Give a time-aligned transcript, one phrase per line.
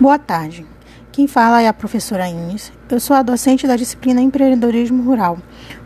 [0.00, 0.64] Boa tarde.
[1.10, 2.72] Quem fala é a professora Inês.
[2.88, 5.38] Eu sou a docente da disciplina Empreendedorismo Rural,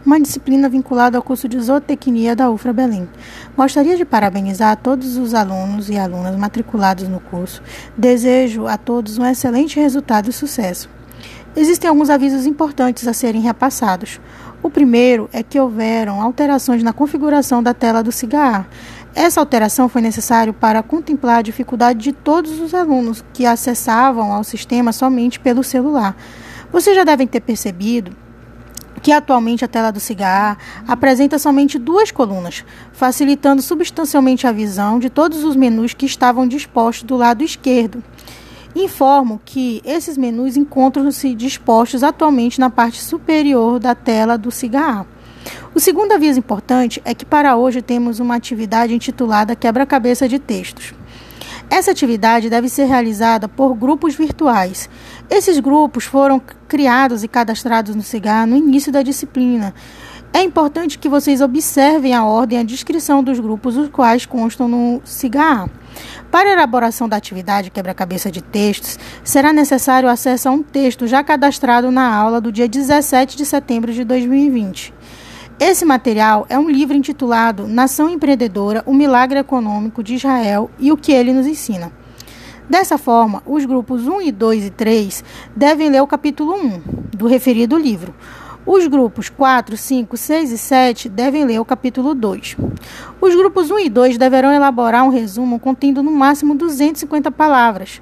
[0.05, 3.09] uma disciplina vinculada ao curso de Zootecnia da UFRA Belém.
[3.57, 7.63] Gostaria de parabenizar todos os alunos e alunas matriculados no curso.
[7.97, 10.91] Desejo a todos um excelente resultado e sucesso.
[11.57, 14.21] Existem alguns avisos importantes a serem repassados.
[14.63, 18.69] O primeiro é que houveram alterações na configuração da tela do CIGAR.
[19.15, 24.43] Essa alteração foi necessária para contemplar a dificuldade de todos os alunos que acessavam ao
[24.43, 26.17] sistema somente pelo celular.
[26.73, 28.17] Vocês já devem ter percebido
[29.03, 35.11] que atualmente a tela do cigarro apresenta somente duas colunas, facilitando substancialmente a visão de
[35.11, 38.03] todos os menus que estavam dispostos do lado esquerdo.
[38.75, 45.07] Informo que esses menus encontram-se dispostos atualmente na parte superior da tela do cigarro.
[45.75, 50.95] O segundo aviso importante é que para hoje temos uma atividade intitulada Quebra-cabeça de textos.
[51.71, 54.91] Essa atividade deve ser realizada por grupos virtuais.
[55.31, 59.75] Esses grupos foram criados e cadastrados no CIGAR no início da disciplina.
[60.35, 64.67] É importante que vocês observem a ordem e a descrição dos grupos, os quais constam
[64.67, 65.69] no CIGAR.
[66.31, 71.23] Para a elaboração da atividade quebra-cabeça de textos, será necessário acesso a um texto já
[71.23, 74.93] cadastrado na aula do dia 17 de setembro de 2020.
[75.61, 80.97] Esse material é um livro intitulado Nação Empreendedora: O Milagre Econômico de Israel e o
[80.97, 81.93] que ele nos ensina.
[82.69, 86.83] Dessa forma, os grupos 1 e 2 e 3 devem ler o capítulo 1
[87.17, 88.15] do referido livro.
[88.65, 92.57] Os grupos 4, 5, 6 e 7 devem ler o capítulo 2.
[93.21, 98.01] Os grupos 1 e 2 deverão elaborar um resumo contendo no máximo 250 palavras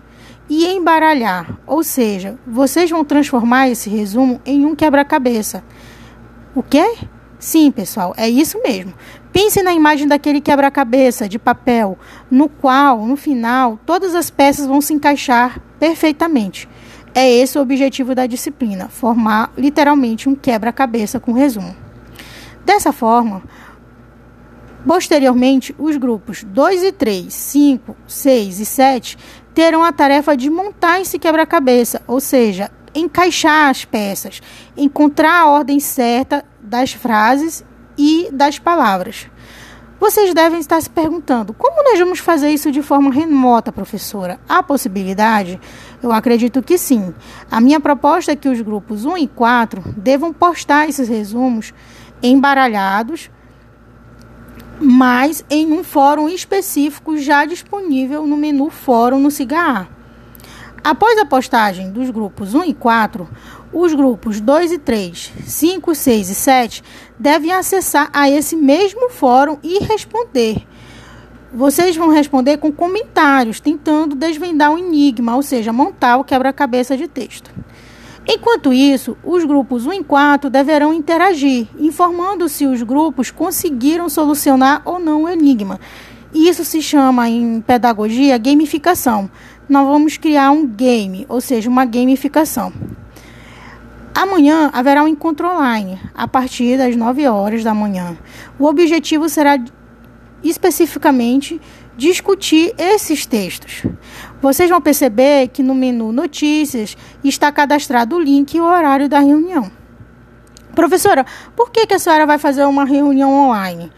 [0.49, 5.65] e embaralhar, ou seja, vocês vão transformar esse resumo em um quebra-cabeça.
[6.55, 6.97] O quê?
[7.41, 8.93] Sim, pessoal, é isso mesmo.
[9.33, 11.99] Pense na imagem daquele quebra-cabeça de papel,
[12.31, 16.69] no qual, no final, todas as peças vão se encaixar perfeitamente.
[17.15, 21.75] É esse o objetivo da disciplina, formar literalmente um quebra-cabeça com resumo.
[22.63, 23.43] Dessa forma,
[24.87, 29.19] posteriormente, os grupos 2 e 3, 5, 6 e 7
[29.55, 34.41] terão a tarefa de montar esse quebra-cabeça, ou seja, encaixar as peças,
[34.77, 37.65] encontrar a ordem certa das frases
[37.97, 39.29] e das palavras.
[40.01, 44.41] Vocês devem estar se perguntando: como nós vamos fazer isso de forma remota, professora?
[44.49, 45.61] Há possibilidade?
[46.03, 47.15] Eu acredito que sim.
[47.51, 51.75] A minha proposta é que os grupos 1 e 4 devam postar esses resumos
[52.23, 53.31] embaralhados,
[54.81, 60.00] mas em um fórum específico já disponível no menu Fórum no Cigar.
[60.83, 63.29] Após a postagem dos grupos 1 e 4,
[63.71, 66.83] os grupos 2 e 3, 5, 6 e 7
[67.19, 70.67] devem acessar a esse mesmo fórum e responder.
[71.53, 77.07] Vocês vão responder com comentários, tentando desvendar o enigma, ou seja, montar o quebra-cabeça de
[77.07, 77.51] texto.
[78.27, 84.81] Enquanto isso, os grupos 1 e 4 deverão interagir, informando se os grupos conseguiram solucionar
[84.87, 85.79] ou não o enigma.
[86.33, 89.29] Isso se chama em pedagogia gamificação
[89.71, 92.73] nós vamos criar um game, ou seja, uma gamificação.
[94.13, 98.19] Amanhã haverá um encontro online, a partir das 9 horas da manhã.
[98.59, 99.57] O objetivo será
[100.43, 101.61] especificamente
[101.97, 103.85] discutir esses textos.
[104.43, 109.21] Vocês vão perceber que no menu Notícias está cadastrado o link e o horário da
[109.21, 109.71] reunião.
[110.75, 113.93] Professora, por que, que a senhora vai fazer uma reunião online?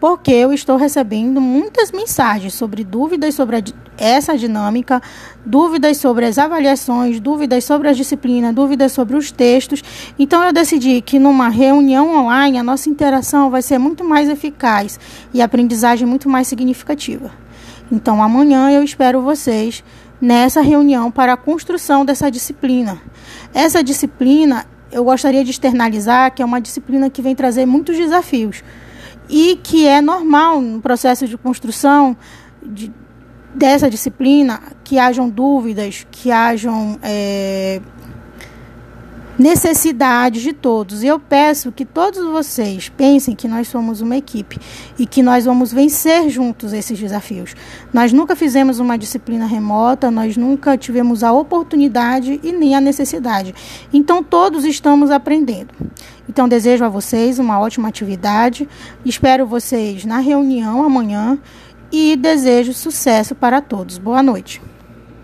[0.00, 3.64] Porque eu estou recebendo muitas mensagens sobre dúvidas sobre
[3.96, 5.02] essa dinâmica,
[5.44, 9.82] dúvidas sobre as avaliações, dúvidas sobre a disciplina, dúvidas sobre os textos.
[10.18, 14.98] Então eu decidi que numa reunião online a nossa interação vai ser muito mais eficaz
[15.34, 17.30] e a aprendizagem muito mais significativa.
[17.90, 19.82] Então amanhã eu espero vocês
[20.20, 23.00] nessa reunião para a construção dessa disciplina.
[23.52, 28.62] Essa disciplina eu gostaria de externalizar que é uma disciplina que vem trazer muitos desafios
[29.28, 32.16] e que é normal no processo de construção
[32.62, 32.92] de,
[33.54, 37.80] dessa disciplina que hajam dúvidas, que hajam é,
[39.38, 41.02] necessidades de todos.
[41.02, 44.58] E eu peço que todos vocês pensem que nós somos uma equipe
[44.98, 47.54] e que nós vamos vencer juntos esses desafios.
[47.92, 53.54] Nós nunca fizemos uma disciplina remota, nós nunca tivemos a oportunidade e nem a necessidade.
[53.92, 55.72] Então todos estamos aprendendo.
[56.28, 58.68] Então desejo a vocês uma ótima atividade.
[59.04, 61.38] Espero vocês na reunião amanhã
[61.90, 63.96] e desejo sucesso para todos.
[63.96, 64.60] Boa noite.